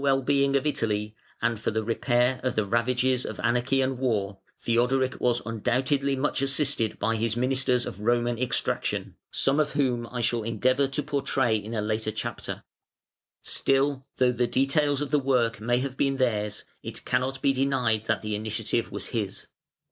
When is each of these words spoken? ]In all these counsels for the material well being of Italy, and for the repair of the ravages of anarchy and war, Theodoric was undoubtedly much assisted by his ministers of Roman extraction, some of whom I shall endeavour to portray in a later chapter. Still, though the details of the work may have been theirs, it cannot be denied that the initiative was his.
]In 0.01 0.07
all 0.07 0.23
these 0.23 0.47
counsels 0.47 0.49
for 0.49 0.49
the 0.49 0.63
material 0.63 0.63
well 0.63 0.71
being 0.71 0.73
of 0.73 0.77
Italy, 1.05 1.15
and 1.43 1.59
for 1.59 1.69
the 1.71 1.83
repair 1.83 2.39
of 2.41 2.55
the 2.55 2.65
ravages 2.65 3.23
of 3.23 3.39
anarchy 3.41 3.81
and 3.81 3.99
war, 3.99 4.39
Theodoric 4.59 5.19
was 5.21 5.43
undoubtedly 5.45 6.15
much 6.15 6.41
assisted 6.41 6.97
by 6.97 7.17
his 7.17 7.37
ministers 7.37 7.85
of 7.85 7.99
Roman 8.01 8.39
extraction, 8.39 9.13
some 9.29 9.59
of 9.59 9.73
whom 9.73 10.07
I 10.07 10.21
shall 10.21 10.41
endeavour 10.41 10.87
to 10.87 11.03
portray 11.03 11.55
in 11.55 11.75
a 11.75 11.81
later 11.83 12.09
chapter. 12.11 12.63
Still, 13.43 14.07
though 14.17 14.31
the 14.31 14.47
details 14.47 15.01
of 15.01 15.11
the 15.11 15.19
work 15.19 15.61
may 15.61 15.77
have 15.77 15.97
been 15.97 16.17
theirs, 16.17 16.63
it 16.81 17.05
cannot 17.05 17.39
be 17.43 17.53
denied 17.53 18.05
that 18.05 18.23
the 18.23 18.33
initiative 18.33 18.91
was 18.91 19.09
his. 19.09 19.49